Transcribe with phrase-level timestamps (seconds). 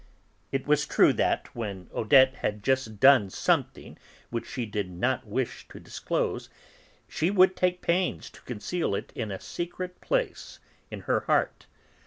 [0.51, 3.99] It was true that, when Odette had just done something
[4.31, 6.49] which she did not wish to disclose,
[7.07, 10.57] she would take pains to conceal it in a secret place
[10.89, 11.67] in her heart.